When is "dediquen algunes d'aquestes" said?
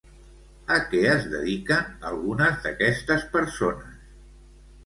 1.33-3.29